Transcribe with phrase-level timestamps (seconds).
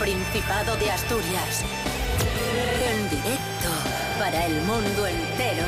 [0.00, 1.62] Principado de Asturias.
[2.90, 3.68] En directo
[4.18, 5.66] para el mundo entero.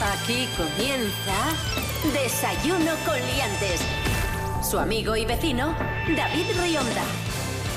[0.00, 1.34] Aquí comienza
[2.12, 3.80] Desayuno con Liantes.
[4.62, 5.74] Su amigo y vecino,
[6.16, 7.02] David Rionda.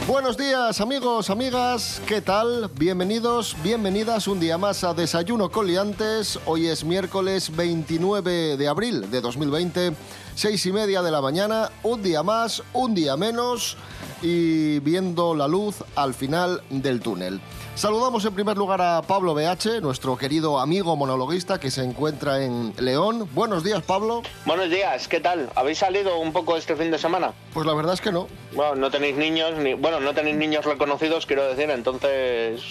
[0.08, 2.70] Buenos días amigos, amigas, ¿qué tal?
[2.76, 6.40] Bienvenidos, bienvenidas un día más a Desayuno con Liantes.
[6.46, 9.94] Hoy es miércoles 29 de abril de 2020,
[10.36, 13.78] seis y media de la mañana, un día más, un día menos
[14.22, 17.40] y viendo la luz al final del túnel.
[17.76, 22.74] Saludamos en primer lugar a Pablo BH, nuestro querido amigo monologuista que se encuentra en
[22.80, 23.30] León.
[23.34, 24.24] Buenos días, Pablo.
[24.46, 25.52] Buenos días, ¿qué tal?
[25.54, 27.34] ¿Habéis salido un poco este fin de semana?
[27.54, 28.28] Pues la verdad es que no.
[28.54, 32.62] Bueno, no tenéis niños, ni, bueno, no tenéis niños reconocidos, quiero decir, entonces...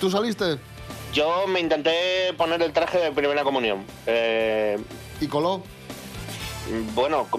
[0.00, 0.58] ¿Tú saliste?
[1.12, 3.84] Yo me intenté poner el traje de primera comunión.
[4.06, 4.78] Eh,
[5.20, 5.62] ¿Y coló?
[6.94, 7.26] bueno,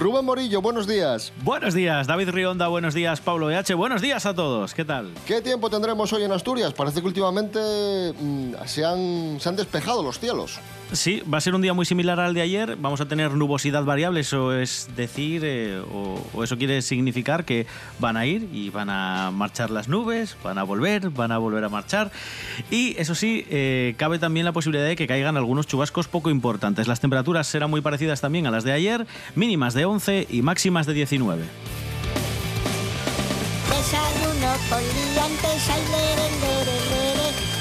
[0.00, 1.30] Rubén Morillo, buenos días.
[1.44, 5.12] Buenos días, David Rionda, buenos días, Pablo EH, buenos días a todos, ¿qué tal?
[5.26, 6.72] ¿Qué tiempo tendremos hoy en Asturias?
[6.72, 7.58] Parece que últimamente
[8.18, 10.58] mm, se, han, se han despejado los cielos.
[10.92, 12.76] Sí, va a ser un día muy similar al de ayer.
[12.76, 17.66] Vamos a tener nubosidad variable, eso es decir, eh, o, eso quiere significar que
[18.00, 21.62] van a ir y van a marchar las nubes, van a volver, van a volver
[21.62, 22.10] a marchar.
[22.72, 26.88] Y eso sí, eh, cabe también la posibilidad de que caigan algunos chubascos poco importantes.
[26.88, 30.86] Las temperaturas serán muy parecidas también a las de ayer, mínimas de 11 y máximas
[30.86, 31.44] de 19.
[33.68, 34.50] Desayuno.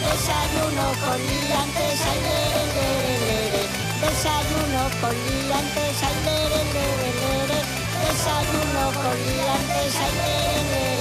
[0.09, 3.63] Desayuno con liantes, ay, lere, lere, lere.
[4.01, 7.59] Desayuno con liantes, ay, lere, lere.
[8.01, 10.98] Desayuno con liantes, ay, lere, lere.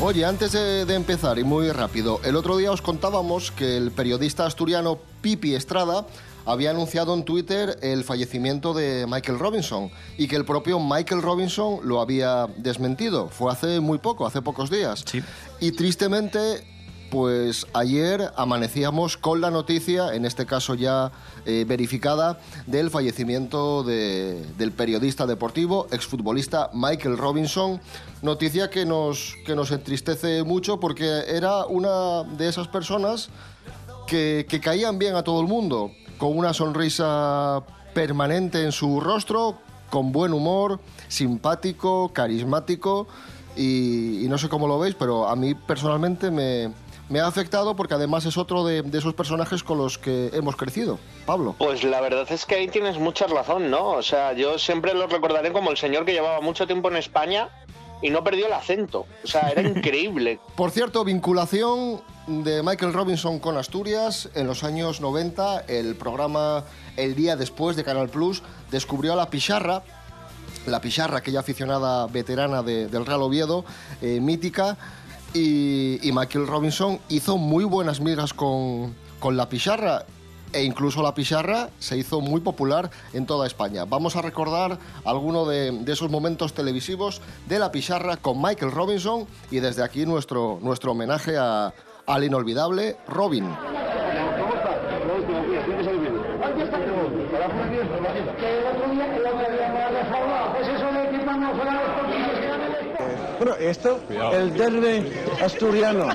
[0.00, 3.90] Oye, antes de, de, empezar y muy rápido, el otro día os contábamos que el
[3.90, 6.06] periodista asturiano Pipi Estrada
[6.46, 11.80] había anunciado en Twitter el fallecimiento de Michael Robinson y que el propio Michael Robinson
[11.82, 13.28] lo había desmentido.
[13.28, 15.02] Fue hace muy poco, hace pocos días.
[15.04, 15.20] Sí.
[15.58, 16.64] Y tristemente
[17.10, 21.10] pues ayer amanecíamos con la noticia, en este caso ya
[21.46, 27.80] eh, verificada, del fallecimiento de, del periodista deportivo, exfutbolista Michael Robinson.
[28.22, 33.30] Noticia que nos, que nos entristece mucho porque era una de esas personas
[34.06, 37.62] que, que caían bien a todo el mundo, con una sonrisa
[37.94, 39.56] permanente en su rostro,
[39.90, 43.06] con buen humor, simpático, carismático.
[43.56, 46.72] Y, y, no sé cómo lo veis, pero a mí personalmente me,
[47.08, 50.56] me ha afectado porque además es otro de, de, esos personajes con los que hemos
[50.56, 50.98] crecido.
[51.26, 51.54] Pablo.
[51.58, 53.90] Pues la verdad es que ahí tienes mucha razón, ¿no?
[53.90, 57.48] O sea, yo siempre lo recordaré como el señor que llevaba mucho tiempo en España
[58.02, 59.06] y no perdió el acento.
[59.24, 60.40] O sea, era increíble.
[60.56, 66.64] Por cierto, vinculación de Michael Robinson con Asturias en los años 90, el programa
[66.96, 69.82] El día después de Canal Plus descubrió a la Picharra,
[70.66, 73.64] la Picharra, aquella aficionada veterana de, del Real Oviedo,
[74.02, 74.76] eh, mítica,
[75.34, 80.06] y, y, Michael Robinson hizo muy buenas migas con, con la Picharra
[80.52, 83.84] e incluso la Picharra se hizo muy popular en toda España.
[83.84, 89.26] Vamos a recordar alguno de, de, esos momentos televisivos de la Picharra con Michael Robinson
[89.50, 91.74] y desde aquí nuestro, nuestro homenaje a,
[92.06, 93.44] al inolvidable Robin.
[103.38, 104.00] Bueno, esto,
[104.32, 105.12] el derbe
[105.42, 106.08] asturiano,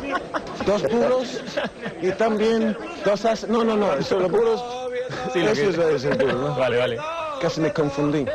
[0.66, 1.42] dos puros
[2.02, 3.48] y también dos as...
[3.48, 4.62] No, no, no, solo puros.
[5.32, 5.96] Sí, lo Eso que...
[5.96, 6.56] es el puro, ¿no?
[6.56, 6.98] Vale, vale.
[7.42, 8.26] Casi me confundí.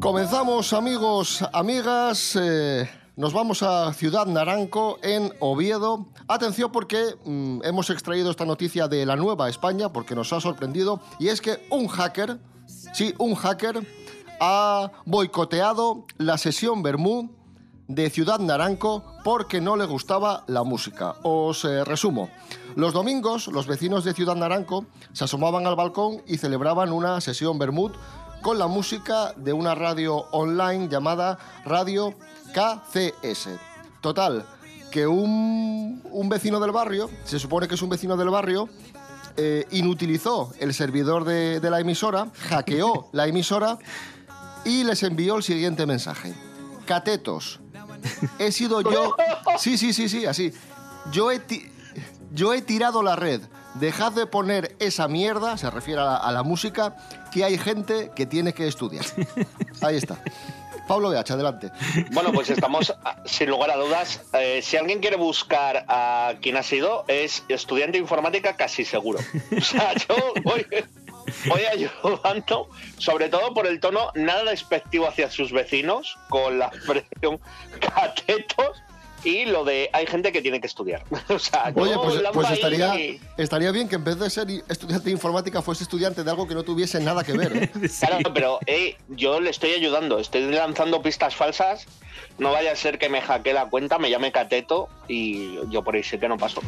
[0.00, 2.36] Comenzamos, amigos, amigas.
[2.40, 2.88] Eh,
[3.18, 6.06] nos vamos a Ciudad Naranco, en Oviedo.
[6.28, 11.00] Atención porque mmm, hemos extraído esta noticia de la Nueva España porque nos ha sorprendido.
[11.18, 12.38] Y es que un hacker,
[12.92, 13.84] sí, un hacker,
[14.40, 17.32] ha boicoteado la sesión Bermú
[17.88, 21.16] de Ciudad Naranco porque no le gustaba la música.
[21.24, 22.30] Os eh, resumo.
[22.76, 27.58] Los domingos, los vecinos de Ciudad Naranco se asomaban al balcón y celebraban una sesión
[27.58, 27.90] Bermud
[28.42, 32.14] con la música de una radio online llamada Radio
[32.52, 33.48] KCS.
[34.00, 34.46] Total,
[34.90, 38.68] que un, un, vecino del barrio, se supone que es un vecino del barrio,
[39.36, 43.78] eh, inutilizó el servidor de, de la emisora, hackeó la emisora
[44.64, 46.34] y les envió el siguiente mensaje.
[46.86, 47.60] Catetos,
[48.38, 49.16] he sido yo...
[49.58, 50.52] Sí, sí, sí, sí, así.
[51.10, 51.40] Yo he,
[52.32, 53.40] yo he tirado la red
[53.74, 56.96] dejad de poner esa mierda, se refiere a la, a la música,
[57.32, 59.04] que hay gente que tiene que estudiar.
[59.80, 60.20] Ahí está.
[60.88, 61.70] Pablo BH, adelante.
[62.12, 62.92] Bueno, pues estamos,
[63.26, 67.98] sin lugar a dudas, eh, si alguien quiere buscar a quién ha sido, es estudiante
[67.98, 69.20] de informática casi seguro.
[69.56, 70.66] O sea, yo voy,
[71.46, 77.38] voy ayudando, sobre todo por el tono nada despectivo hacia sus vecinos, con la expresión
[77.80, 78.82] catetos
[79.24, 81.04] y lo de hay gente que tiene que estudiar.
[81.28, 82.94] O sea, Oye, yo pues, pues estaría,
[83.36, 86.54] estaría bien que en vez de ser estudiante de informática fuese estudiante de algo que
[86.54, 87.56] no tuviese nada que ver.
[87.56, 87.70] ¿eh?
[88.00, 91.86] Claro, pero eh, yo le estoy ayudando, estoy lanzando pistas falsas.
[92.38, 95.94] No vaya a ser que me hackee la cuenta, me llame Cateto y yo por
[95.94, 96.62] ahí sé que no paso.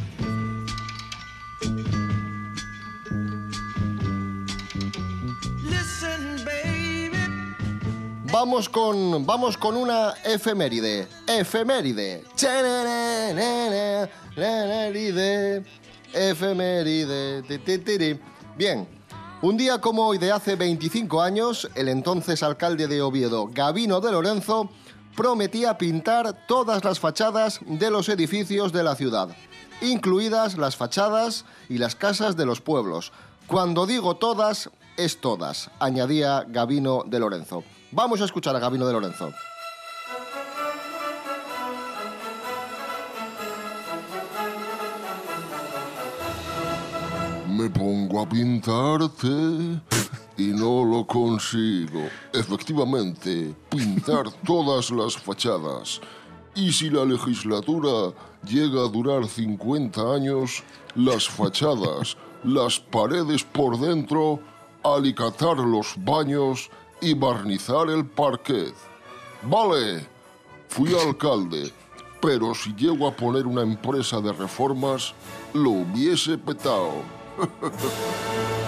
[8.42, 11.06] Vamos con, vamos con una efeméride.
[11.26, 12.24] Efeméride.
[14.34, 15.62] Efeméride.
[16.14, 18.18] Efeméride.
[18.56, 18.88] Bien.
[19.42, 24.10] Un día como hoy de hace 25 años, el entonces alcalde de Oviedo, Gabino de
[24.10, 24.70] Lorenzo,
[25.14, 29.36] prometía pintar todas las fachadas de los edificios de la ciudad,
[29.82, 33.12] incluidas las fachadas y las casas de los pueblos.
[33.50, 37.64] Cuando digo todas, es todas, añadía Gabino de Lorenzo.
[37.90, 39.32] Vamos a escuchar a Gabino de Lorenzo.
[47.48, 49.26] Me pongo a pintarte
[50.36, 52.02] y no lo consigo.
[52.32, 56.00] Efectivamente, pintar todas las fachadas.
[56.54, 58.12] Y si la legislatura
[58.46, 60.62] llega a durar 50 años,
[60.94, 64.40] las fachadas, las paredes por dentro,
[64.82, 66.70] alicatar los baños
[67.00, 68.74] y barnizar el parquet.
[69.42, 70.06] Vale,
[70.68, 71.72] fui alcalde,
[72.20, 75.14] pero si llego a poner una empresa de reformas,
[75.54, 77.02] lo hubiese petado.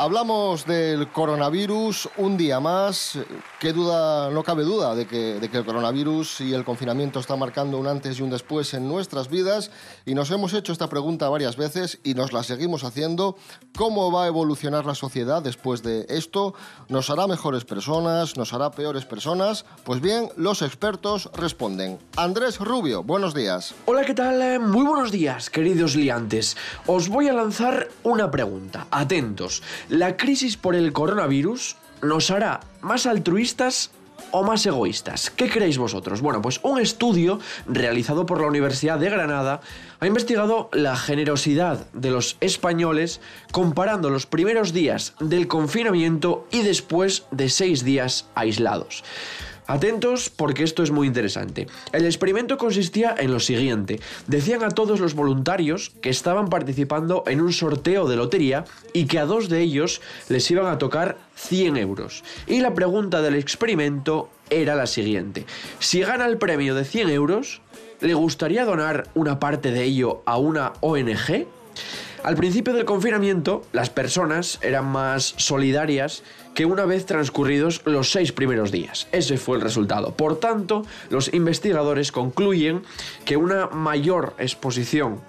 [0.00, 3.18] Hablamos del coronavirus un día más.
[3.58, 7.36] Qué duda, no cabe duda de que, de que el coronavirus y el confinamiento está
[7.36, 9.70] marcando un antes y un después en nuestras vidas.
[10.06, 13.36] Y nos hemos hecho esta pregunta varias veces y nos la seguimos haciendo.
[13.76, 16.54] ¿Cómo va a evolucionar la sociedad después de esto?
[16.88, 18.38] ¿Nos hará mejores personas?
[18.38, 19.66] ¿Nos hará peores personas?
[19.84, 21.98] Pues bien, los expertos responden.
[22.16, 23.74] Andrés Rubio, buenos días.
[23.84, 24.60] Hola, ¿qué tal?
[24.60, 26.56] Muy buenos días, queridos liantes.
[26.86, 28.86] Os voy a lanzar una pregunta.
[28.90, 29.62] Atentos.
[29.90, 33.90] ¿La crisis por el coronavirus nos hará más altruistas
[34.30, 35.30] o más egoístas?
[35.30, 36.20] ¿Qué creéis vosotros?
[36.20, 39.62] Bueno, pues un estudio realizado por la Universidad de Granada
[39.98, 43.20] ha investigado la generosidad de los españoles
[43.50, 49.02] comparando los primeros días del confinamiento y después de seis días aislados.
[49.70, 51.68] Atentos porque esto es muy interesante.
[51.92, 54.00] El experimento consistía en lo siguiente.
[54.26, 59.20] Decían a todos los voluntarios que estaban participando en un sorteo de lotería y que
[59.20, 62.24] a dos de ellos les iban a tocar 100 euros.
[62.48, 65.46] Y la pregunta del experimento era la siguiente.
[65.78, 67.60] Si gana el premio de 100 euros,
[68.00, 71.46] ¿le gustaría donar una parte de ello a una ONG?
[72.22, 76.22] Al principio del confinamiento, las personas eran más solidarias
[76.54, 79.08] que una vez transcurridos los seis primeros días.
[79.10, 80.12] Ese fue el resultado.
[80.14, 82.82] Por tanto, los investigadores concluyen
[83.24, 85.20] que una mayor exposición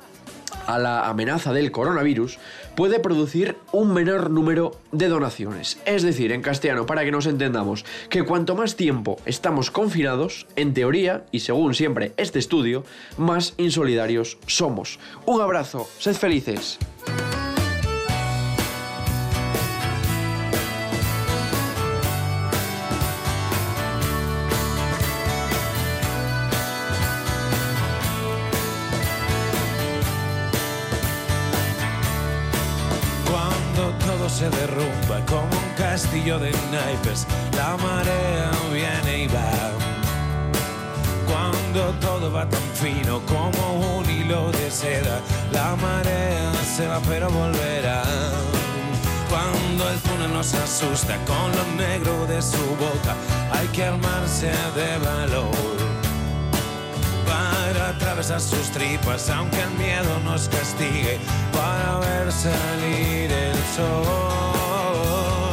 [0.67, 2.39] a la amenaza del coronavirus
[2.75, 5.79] puede producir un menor número de donaciones.
[5.85, 10.73] Es decir, en castellano, para que nos entendamos, que cuanto más tiempo estamos confinados, en
[10.73, 12.83] teoría, y según siempre este estudio,
[13.17, 14.99] más insolidarios somos.
[15.25, 16.79] Un abrazo, sed felices.
[34.21, 37.25] Todo se derrumba como un castillo de naipes,
[37.57, 39.71] la marea viene y va.
[41.27, 45.19] Cuando todo va tan fino como un hilo de seda,
[45.51, 48.03] la marea se va pero volverá.
[49.29, 53.15] Cuando el túnel nos asusta con lo negro de su boca,
[53.51, 55.80] hay que armarse de valor
[58.21, 61.17] atravesar sus tripas, aunque el miedo nos castigue,
[61.51, 65.51] para ver salir el sol.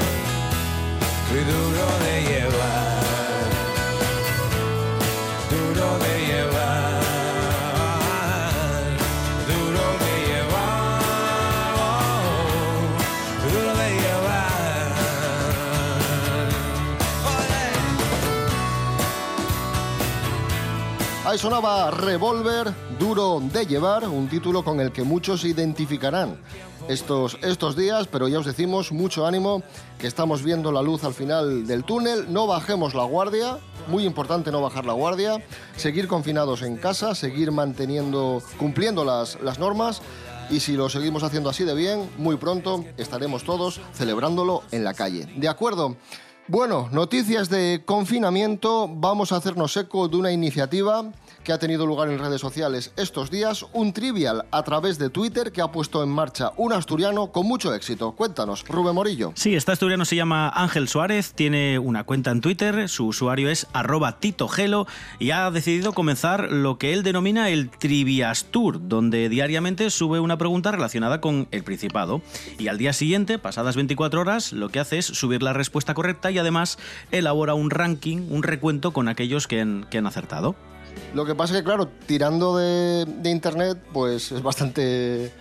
[1.30, 2.17] Muy duro de
[21.28, 26.38] Ahí sonaba Revolver, duro de llevar, un título con el que muchos se identificarán
[26.88, 29.62] estos, estos días, pero ya os decimos, mucho ánimo,
[29.98, 33.58] que estamos viendo la luz al final del túnel, no bajemos la guardia,
[33.88, 35.44] muy importante no bajar la guardia,
[35.76, 40.00] seguir confinados en casa, seguir manteniendo, cumpliendo las, las normas.
[40.48, 44.94] Y si lo seguimos haciendo así de bien, muy pronto estaremos todos celebrándolo en la
[44.94, 45.26] calle.
[45.36, 45.94] ¿De acuerdo?
[46.50, 48.88] Bueno, noticias de confinamiento.
[48.88, 51.04] Vamos a hacernos eco de una iniciativa
[51.48, 55.50] que ha tenido lugar en redes sociales estos días, un trivial a través de Twitter
[55.50, 58.12] que ha puesto en marcha un asturiano con mucho éxito.
[58.12, 59.32] Cuéntanos, Rubén Morillo.
[59.34, 63.66] Sí, este asturiano se llama Ángel Suárez, tiene una cuenta en Twitter, su usuario es
[63.72, 64.86] arroba titogelo
[65.18, 70.70] y ha decidido comenzar lo que él denomina el Triviastur, donde diariamente sube una pregunta
[70.70, 72.20] relacionada con el Principado.
[72.58, 76.30] Y al día siguiente, pasadas 24 horas, lo que hace es subir la respuesta correcta
[76.30, 76.78] y además
[77.10, 80.54] elabora un ranking, un recuento con aquellos que han, que han acertado.
[81.14, 85.32] Lo que pasa es que, claro, tirando de, de internet, pues es bastante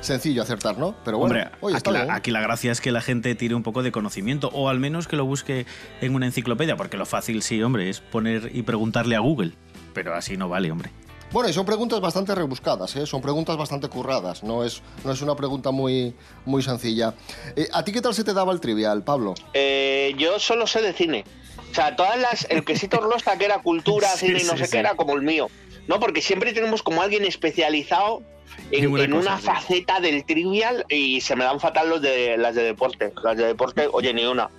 [0.00, 0.94] sencillo acertar, ¿no?
[1.04, 2.14] Pero bueno, Hombre, oye, aquí, está la, bien.
[2.14, 5.06] aquí la gracia es que la gente tire un poco de conocimiento o al menos
[5.08, 5.66] que lo busque
[6.00, 9.52] en una enciclopedia, porque lo fácil, sí, hombre, es poner y preguntarle a Google.
[9.92, 10.90] Pero así no vale, hombre.
[11.32, 13.06] Bueno, y son preguntas bastante rebuscadas, ¿eh?
[13.06, 16.12] son preguntas bastante curradas, no es, no es una pregunta muy,
[16.44, 17.14] muy sencilla.
[17.54, 19.34] Eh, ¿A ti qué tal se te daba el trivial, Pablo?
[19.54, 21.24] Eh, yo solo sé de cine.
[21.70, 22.46] O sea, todas las.
[22.50, 24.72] El quesito Orlosta, que era cultura, Sí, cine y no sí, sé sí.
[24.72, 25.48] qué, era como el mío.
[25.86, 25.98] ¿No?
[25.98, 28.22] Porque siempre tenemos como alguien especializado
[28.70, 32.54] en, En una cosa, faceta del trivial y se me dan fatal los de las
[32.54, 33.12] de deporte.
[33.22, 34.50] Las de deporte, oye, ni una.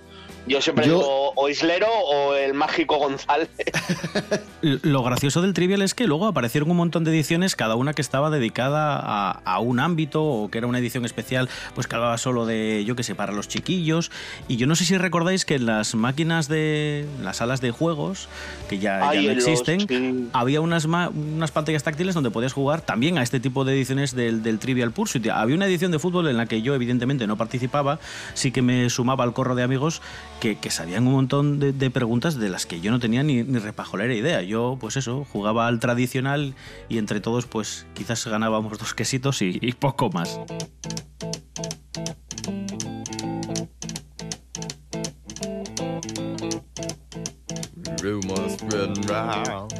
[0.46, 3.48] Yo siempre Yo- digo o Islero o el mágico González.
[4.62, 8.02] Lo gracioso del trivial es que luego aparecieron un montón de ediciones, cada una que
[8.02, 12.16] estaba dedicada a, a un ámbito o que era una edición especial, pues que hablaba
[12.18, 14.10] solo de, yo qué sé, para los chiquillos.
[14.48, 18.28] Y yo no sé si recordáis que en las máquinas de las salas de juegos,
[18.68, 20.28] que ya, ya no los- existen, sí.
[20.32, 24.14] había unas, ma- unas pantallas táctiles donde podías jugar también a este tipo de ediciones
[24.14, 25.26] del, del Trivial Pursuit.
[25.28, 27.98] Había una edición de fútbol en la que yo evidentemente no participaba,
[28.34, 30.02] sí que me sumaba al corro de amigos
[30.42, 33.60] que, que sabían un montón de, preguntas de las que yo no tenía ni, ni
[33.60, 34.42] repajolera idea.
[34.42, 36.56] Yo, pues eso, jugaba al tradicional
[36.88, 40.40] y entre todos, pues quizás ganábamos dos quesitos y poco más.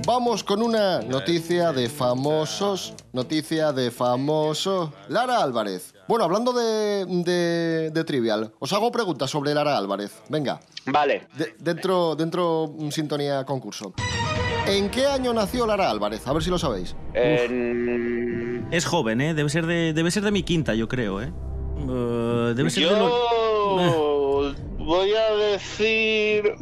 [0.07, 4.91] Vamos con una noticia de famosos, noticia de famosos.
[5.09, 5.93] Lara Álvarez.
[6.07, 10.23] Bueno, hablando de, de- de trivial, os hago preguntas sobre Lara Álvarez.
[10.29, 11.27] Venga, Vale.
[11.37, 13.93] de- dentro, dentro sintonía concurso.
[14.69, 16.25] ¿En qué año nació Lara Álvarez?
[16.29, 16.95] A ver si lo sabéis.
[17.15, 19.35] En- Es joven, ¿eh?
[19.35, 21.33] Debe ser de, debe ser de mi quinta, yo creo, ¿eh?
[21.77, 26.55] Eh, debe ser de lo- Yo voy a decir.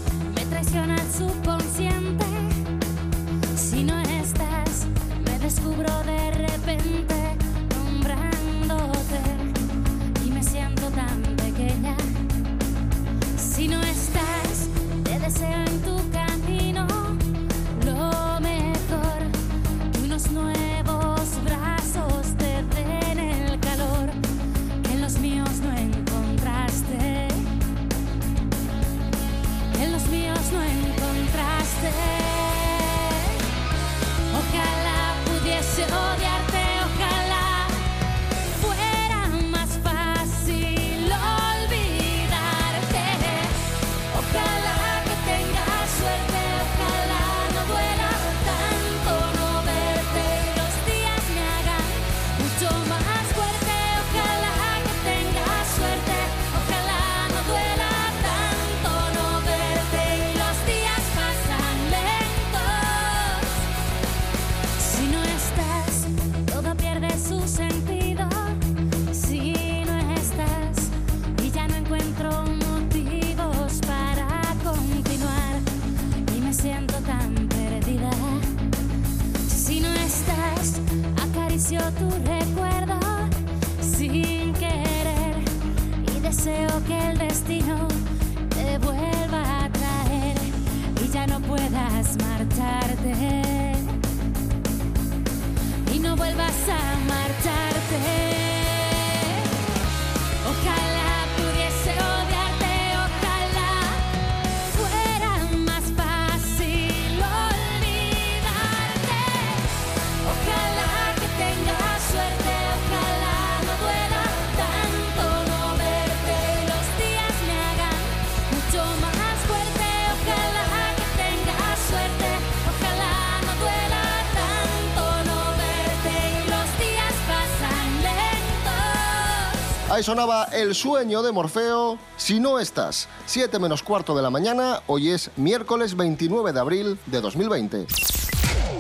[129.92, 134.80] Ahí sonaba El sueño de Morfeo, Si no estás, 7 menos cuarto de la mañana,
[134.86, 137.86] hoy es miércoles 29 de abril de 2020.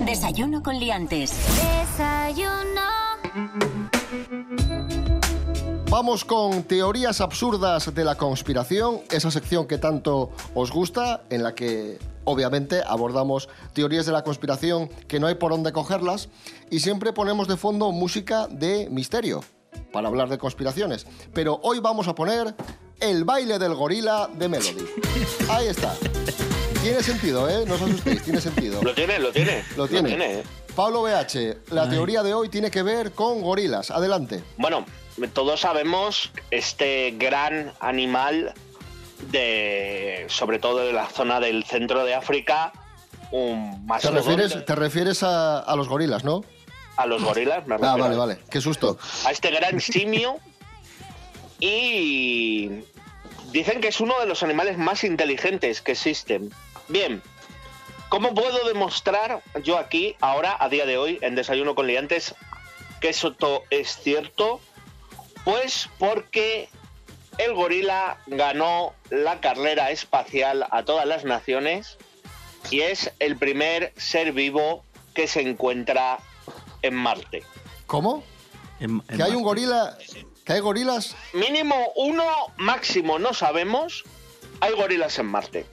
[0.06, 1.34] Desayuno con liantes.
[1.90, 2.80] Desayuno.
[5.90, 11.54] Vamos con teorías absurdas de la conspiración, esa sección que tanto os gusta, en la
[11.54, 16.30] que obviamente abordamos teorías de la conspiración que no hay por dónde cogerlas
[16.70, 19.42] y siempre ponemos de fondo música de misterio
[19.92, 21.06] para hablar de conspiraciones.
[21.32, 22.54] Pero hoy vamos a poner
[23.00, 24.84] el baile del gorila de Melody.
[25.50, 25.94] Ahí está.
[26.82, 27.64] Tiene sentido, ¿eh?
[27.66, 28.82] No os asustéis, tiene sentido.
[28.82, 29.64] Lo tiene, lo tiene.
[29.76, 30.40] Lo tiene.
[30.40, 30.42] ¿eh?
[30.74, 33.90] Pablo BH, la teoría de hoy tiene que ver con gorilas.
[33.90, 34.42] Adelante.
[34.56, 34.84] Bueno,
[35.32, 38.54] todos sabemos este gran animal
[39.30, 42.72] de, sobre todo de la zona del centro de África,
[43.30, 44.20] un ¿Te mastodonte.
[44.30, 46.42] refieres, te refieres a, a los gorilas, no?
[46.96, 48.38] A los gorilas, me Ah, vale, vale.
[48.50, 48.98] Qué susto.
[49.24, 50.36] a este gran simio
[51.60, 52.68] y
[53.52, 56.52] dicen que es uno de los animales más inteligentes que existen.
[56.88, 57.22] Bien,
[58.08, 62.34] ¿cómo puedo demostrar yo aquí, ahora, a día de hoy, en Desayuno con Liantes,
[63.00, 64.60] que eso to- es cierto?
[65.44, 66.68] Pues porque
[67.38, 71.96] el gorila ganó la carrera espacial a todas las naciones
[72.70, 76.18] y es el primer ser vivo que se encuentra
[76.82, 77.42] en Marte.
[77.86, 78.24] ¿Cómo?
[78.80, 79.96] En- en ¿Que hay un gorila?
[80.44, 81.14] ¿Que hay gorilas?
[81.34, 82.24] Mínimo uno,
[82.56, 84.04] máximo no sabemos.
[84.60, 85.66] Hay gorilas en Marte.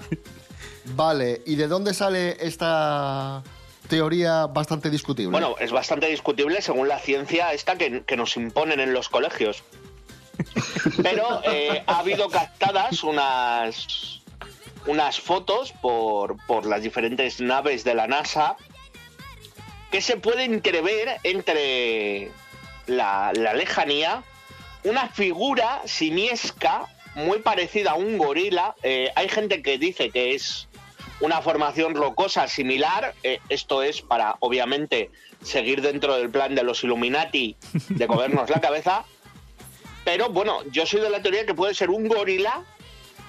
[0.84, 1.42] Vale.
[1.46, 3.42] ¿Y de dónde sale esta
[3.88, 5.30] teoría bastante discutible?
[5.30, 9.62] Bueno, es bastante discutible según la ciencia esta que, que nos imponen en los colegios.
[11.02, 14.22] Pero eh, ha habido captadas unas,
[14.86, 18.56] unas fotos por, por las diferentes naves de la NASA
[19.92, 22.30] que se puede entrever entre
[22.86, 24.24] la, la lejanía
[24.84, 28.74] una figura simiesca muy parecida a un gorila.
[28.82, 30.66] Eh, hay gente que dice que es
[31.20, 33.14] una formación rocosa similar.
[33.22, 35.10] Eh, esto es para, obviamente,
[35.42, 37.54] seguir dentro del plan de los Illuminati
[37.90, 39.04] de comernos la cabeza.
[40.04, 42.64] Pero bueno, yo soy de la teoría que puede ser un gorila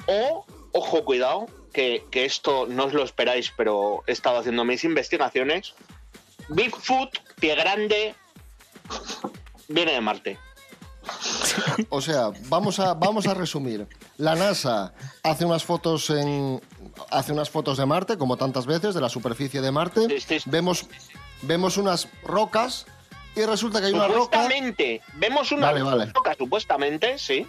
[0.07, 4.85] o, ojo, cuidado, que, que esto no os lo esperáis, pero he estado haciendo mis
[4.85, 5.75] investigaciones.
[6.49, 8.15] Bigfoot, pie grande,
[9.67, 10.39] viene de Marte.
[11.89, 13.87] O sea, vamos a, vamos a resumir.
[14.17, 16.61] La NASA hace unas fotos en
[17.09, 20.07] hace unas fotos de Marte, como tantas veces, de la superficie de Marte.
[20.45, 20.85] Vemos,
[21.41, 22.85] vemos unas rocas
[23.35, 26.05] y resulta que hay una roca Supuestamente, vemos una Vale, vale.
[26.13, 27.45] roca, supuestamente, sí.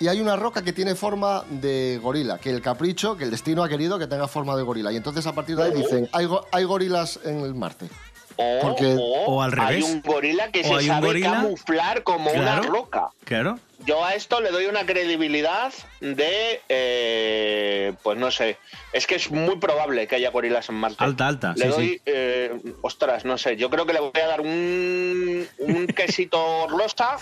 [0.00, 3.62] y hay una roca que tiene forma de gorila, que el capricho, que el destino
[3.64, 4.92] ha querido que tenga forma de gorila.
[4.92, 7.88] Y entonces a partir de ahí dicen, hay, go- hay gorilas en el Marte.
[8.36, 9.84] O, Porque- o O al hay revés.
[9.84, 12.62] un gorila que se hay sabe gorila- camuflar como Claro.
[12.62, 13.08] una roca.
[13.24, 13.58] Claro.
[13.86, 18.56] Yo a esto le doy una credibilidad de, eh, pues no sé,
[18.92, 20.96] es que es muy probable que haya gorilas en Marte.
[21.04, 22.00] Alta, alta, Le sí, doy, sí.
[22.06, 27.18] eh, ostras, no sé, yo creo que le voy a dar un, un quesito rosa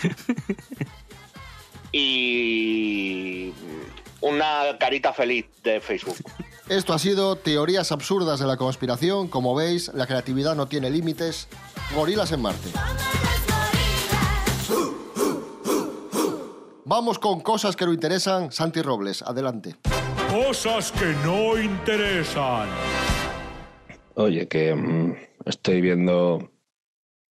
[1.91, 3.53] y
[4.21, 6.17] una carita feliz de Facebook.
[6.73, 9.27] Esto ha sido teorías absurdas de la conspiración.
[9.27, 11.47] Como veis, la creatividad no tiene límites.
[11.93, 12.69] Gorilas en Marte.
[16.83, 18.51] Vamos con cosas que no interesan.
[18.51, 19.75] Santi Robles, adelante.
[20.31, 22.67] Cosas que no interesan.
[24.15, 26.49] Oye, que mm, estoy viendo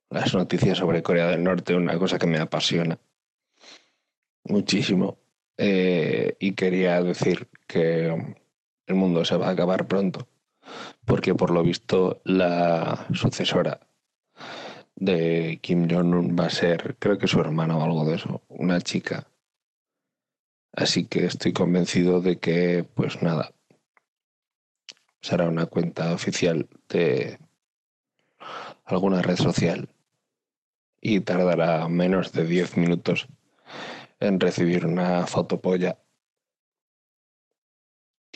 [0.10, 2.98] las noticias sobre Corea del Norte, una cosa que me apasiona
[4.46, 5.20] muchísimo.
[5.60, 8.36] Eh, y quería decir que
[8.88, 10.28] el mundo se va a acabar pronto,
[11.06, 13.80] porque por lo visto la sucesora
[14.96, 18.82] de Kim Jong-un va a ser, creo que su hermana o algo de eso, una
[18.82, 19.28] chica.
[20.74, 23.52] Así que estoy convencido de que, pues nada,
[25.22, 27.40] será una cuenta oficial de
[28.86, 29.90] alguna red social
[31.02, 33.28] y tardará menos de 10 minutos
[34.20, 36.00] en recibir una fotopolla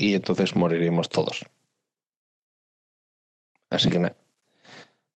[0.01, 1.45] y entonces moriremos todos.
[3.69, 4.15] Así que nada,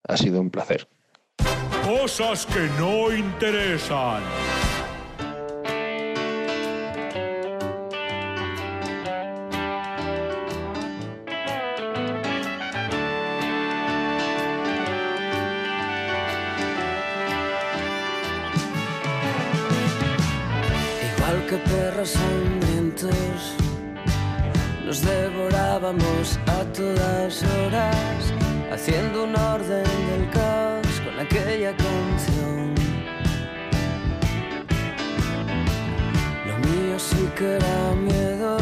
[0.07, 0.87] ha sido un placer.
[1.83, 4.23] Cosas que no interesan.
[21.17, 22.15] Igual que perros
[25.85, 28.33] devorábamos a todas horas,
[28.71, 32.73] haciendo un orden del caos con aquella canción.
[36.47, 38.57] Lo mío sí que era miedo,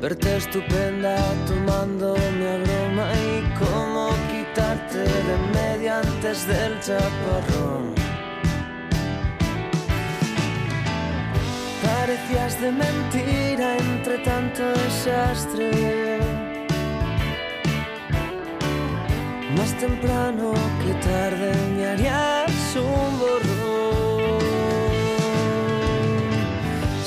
[0.00, 1.16] verte estupenda
[1.46, 8.05] tomándome a broma y cómo quitarte de medio antes del chaparrón.
[12.06, 16.20] parecías de mentira entre tanto desastre.
[19.56, 24.40] Más temprano que tarde me harías un borrón.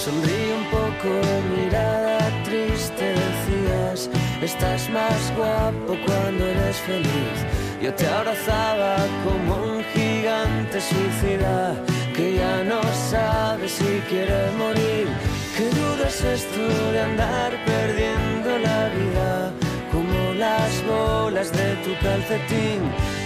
[0.04, 1.10] Sonríe un poco,
[1.56, 4.10] mirada triste, decías,
[4.42, 7.38] estás más guapo cuando eres feliz.
[7.82, 11.74] Yo te abrazaba como un gigante suicida
[12.20, 15.08] que ya no sabe si quiere morir.
[15.56, 19.52] Qué duro es esto de andar perdiendo la vida,
[19.94, 22.82] como las bolas de tu calcetín.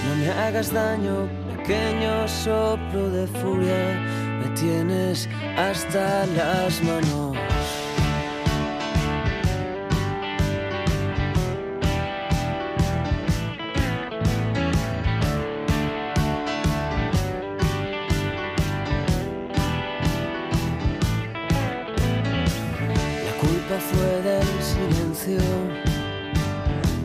[0.06, 3.84] No me hagas daño, pequeño soplo de furia,
[4.40, 5.28] me tienes
[5.58, 7.53] hasta las manos.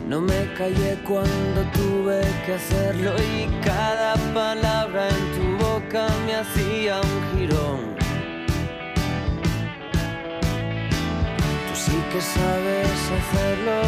[0.07, 6.99] No me callé cuando tuve que hacerlo y cada palabra en tu boca me hacía
[6.99, 7.95] un jirón.
[11.65, 13.79] Tú sí que sabes hacerlo.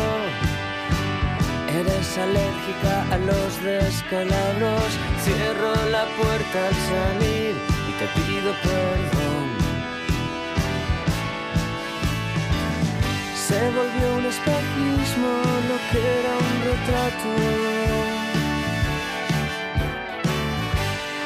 [1.80, 4.92] Eres alérgica a los descalabros.
[5.24, 7.54] Cierro la puerta al salir
[7.90, 9.21] y te pido perdón.
[13.62, 15.28] Se volvió un espejismo
[15.70, 17.30] lo que era un retrato.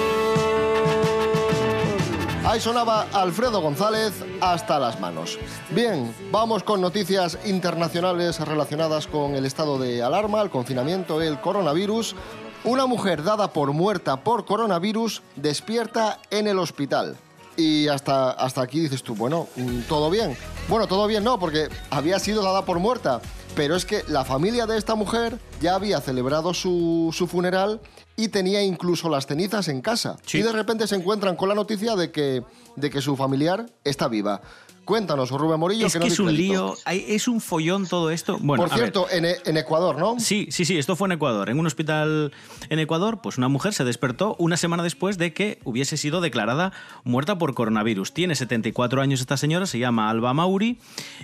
[2.47, 5.37] Ahí sonaba Alfredo González hasta las manos.
[5.69, 12.15] Bien, vamos con noticias internacionales relacionadas con el estado de alarma, el confinamiento, el coronavirus.
[12.63, 17.17] Una mujer dada por muerta por coronavirus despierta en el hospital.
[17.57, 20.37] Y hasta, hasta aquí dices tú, bueno, mm, todo bien.
[20.67, 23.21] Bueno, todo bien no, porque había sido dada por muerta.
[23.55, 27.81] Pero es que la familia de esta mujer ya había celebrado su, su funeral
[28.15, 30.17] y tenía incluso las cenizas en casa.
[30.31, 32.43] Y de repente se encuentran con la noticia de que,
[32.75, 34.41] de que su familiar está viva.
[34.85, 35.85] Cuéntanos, Rubén Morillo.
[35.87, 38.37] Es que que no es un lío, hay- es un follón todo esto.
[38.41, 40.19] Bueno, Por cierto, en, en Ecuador, ¿no?
[40.19, 41.49] Sí, sí, sí, esto fue en Ecuador.
[41.49, 42.33] En un hospital
[42.69, 46.73] en Ecuador, pues una mujer se despertó una semana después de que hubiese sido declarada
[47.03, 48.13] muerta por coronavirus.
[48.13, 50.79] Tiene 74 años esta señora, se llama Alba Mauri,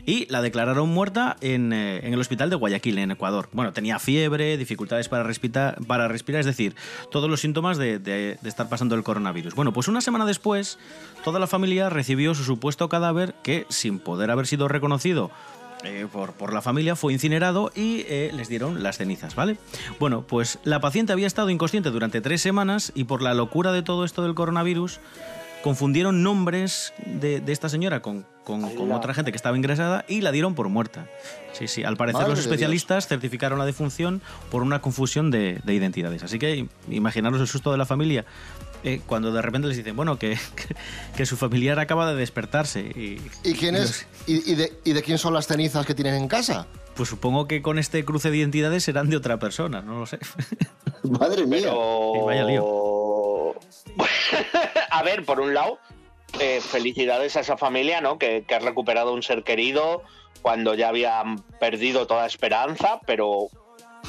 [0.05, 3.49] y la declararon muerta en, eh, en el hospital de Guayaquil, en Ecuador.
[3.53, 6.75] Bueno, tenía fiebre, dificultades para respirar, para respirar es decir,
[7.11, 9.55] todos los síntomas de, de- de estar pasando el coronavirus.
[9.55, 10.77] Bueno, pues una semana después,
[11.23, 15.31] toda la familia recibió su supuesto cadáver que, sin poder haber sido reconocido
[15.85, 19.55] eh, por, la familia, fue incinerado y eh, les dieron las cenizas, ¿vale?
[20.01, 23.83] Bueno, pues la paciente había estado inconsciente durante tres semanas y por la locura de
[23.83, 24.99] todo esto del coronavirus,
[25.63, 30.21] confundieron nombres de, de esta señora con, con- con otra gente que estaba ingresada y
[30.21, 31.07] la dieron por muerta.
[31.53, 35.73] Sí, sí, al parecer Madre los especialistas certificaron la defunción por una confusión de, de
[35.73, 36.23] identidades.
[36.23, 38.25] Así que imaginaros el susto de la familia.
[38.83, 40.75] eh, cuando de repente les dicen, bueno, que, que,
[41.17, 42.81] que su familiar acaba de despertarse.
[42.81, 44.05] Y, ¿Y quién es?
[44.27, 46.67] ¿Y, y de, y de quién son las cenizas que tienen en casa?
[46.95, 50.19] Pues supongo que con este cruce de identidades serán de otra persona, no lo sé.
[51.03, 51.59] Madre mía.
[51.63, 52.25] Pero...
[52.25, 52.63] vaya lío.
[54.89, 55.79] a ver, por un lado,
[56.39, 58.17] eh, felicidades a esa familia, ¿no?
[58.17, 60.03] Que, que ha recuperado un ser querido
[60.41, 63.49] cuando ya habían perdido toda esperanza, pero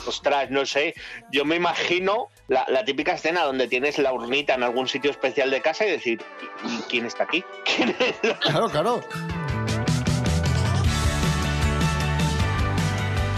[0.07, 0.95] ostras, no sé,
[1.33, 5.61] yo me imagino la, típica escena donde tienes la urnita en algún sitio especial de
[5.61, 6.23] casa y decir,
[6.65, 7.45] ¿y, y quién está aquí?
[7.65, 7.95] ¿Quién?
[8.41, 9.01] Claro, claro.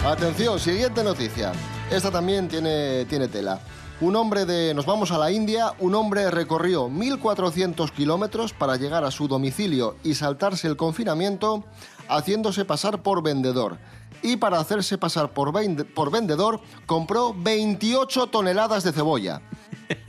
[0.05, 1.51] Atención, siguiente noticia.
[1.91, 3.59] Esta también tiene, tiene tela.
[4.01, 4.73] Un hombre de...
[4.73, 5.73] Nos vamos a la India.
[5.79, 11.63] Un hombre recorrió 1.400 kilómetros para llegar a su domicilio y saltarse el confinamiento
[12.09, 13.77] haciéndose pasar por vendedor.
[14.23, 19.41] Y para hacerse pasar por, vende- por vendedor, compró 28 toneladas de cebolla.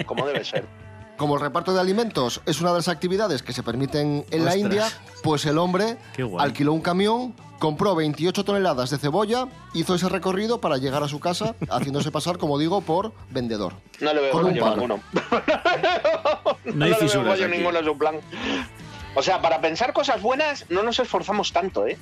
[0.06, 0.66] Como debe ser.
[1.18, 4.56] Como el reparto de alimentos es una de las actividades que se permiten en la.
[4.56, 4.88] India,
[5.22, 5.98] pues el hombre
[6.40, 11.20] alquiló un camión, compró 28 toneladas de cebolla, hizo ese recorrido para llegar a su
[11.20, 13.74] casa, haciéndose pasar, como digo, por vendedor.
[14.00, 14.70] No le veo Con un palo.
[14.76, 15.00] ninguno.
[16.64, 17.44] No hay le veo aquí.
[17.44, 18.16] ninguno en su plan.
[19.14, 21.96] O sea, para pensar cosas buenas no nos esforzamos tanto, ¿eh?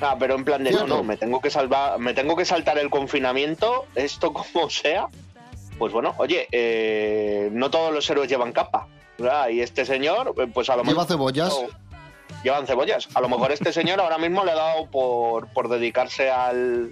[0.00, 2.76] Ah, pero en plan de no, no, me tengo que salvar, me tengo que saltar
[2.78, 5.06] el confinamiento, esto como sea.
[5.78, 8.88] Pues bueno, oye, eh, no todos los héroes llevan capa.
[9.18, 9.48] ¿verdad?
[9.48, 11.06] Y este señor, pues a lo Lleva mejor.
[11.06, 11.54] cebollas.
[12.44, 13.08] Llevan cebollas.
[13.14, 16.90] A lo mejor este señor ahora mismo le ha dado por, por dedicarse al,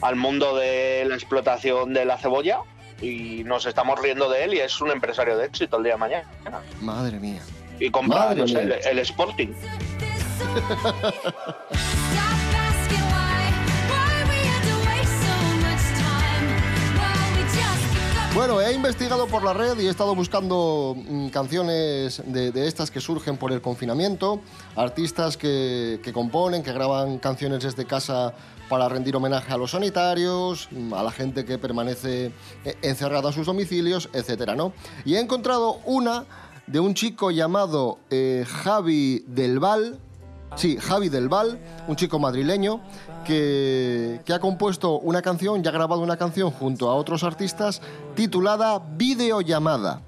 [0.00, 2.60] al mundo de la explotación de la cebolla
[3.00, 5.98] y nos estamos riendo de él y es un empresario de éxito el día de
[5.98, 6.28] mañana.
[6.80, 7.42] Madre mía.
[7.78, 8.76] Y compra Madre no sé, mía.
[8.84, 9.48] el, el Sporting.
[18.34, 22.98] Bueno, he investigado por la red y he estado buscando mm, canciones de, estas que
[22.98, 24.40] surgen por el confinamiento,
[24.74, 28.32] artistas que, componen, que graban canciones desde casa
[28.70, 32.32] para rendir homenaje a los sanitarios, mm, a la gente que permanece
[32.64, 34.72] eh, encerrada en sus domicilios, etcétera, ¿no?
[35.04, 36.24] Y he encontrado una
[36.66, 40.00] de un chico llamado eh, Javi Del Val,
[40.54, 42.82] Sí, Javi Del Val, un chico madrileño
[43.24, 47.80] que, ha compuesto una canción y ha grabado una canción junto a otros artistas
[48.14, 50.02] titulada Videollamada.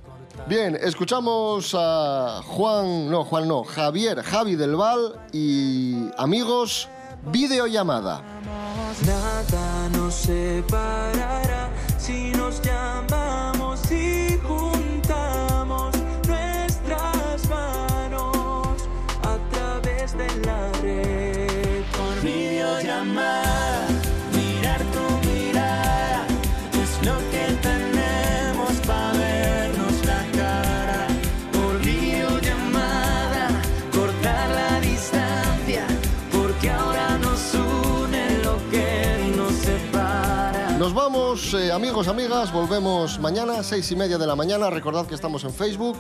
[0.47, 6.89] Bien, escuchamos a Juan, no, Juan no, Javier, Javi Del Val y amigos,
[7.33, 8.23] Videollamada.
[9.07, 13.81] Nada nos separará si nos llamamos
[41.75, 44.71] amigos, amigas, volvemos mañana, seis y media de la mañana.
[44.71, 45.99] Recordad que estamos en Facebook,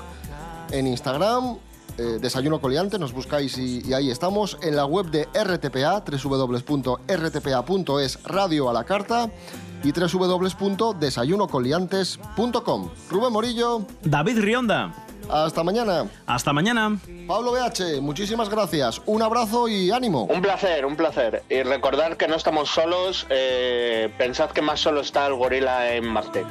[0.70, 1.56] en Instagram,
[1.98, 4.56] eh, Desayuno Coliante, nos buscáis y, y ahí estamos.
[4.62, 7.02] En la web de RTPA, www.rtpa.es,
[8.22, 9.28] radio a la carta
[9.82, 12.90] y www.desayunocoliantes.com.
[13.10, 15.03] Rubén Morillo, David Rionda.
[15.30, 16.06] Hasta mañana.
[16.26, 16.98] Hasta mañana.
[17.26, 19.00] Pablo BH, muchísimas gracias.
[19.06, 20.24] Un abrazo y ánimo.
[20.24, 21.42] Un placer, un placer.
[21.48, 23.26] Y recordar que no estamos solos.
[23.30, 26.44] eh, pensad que más solo está el gorila en Marte.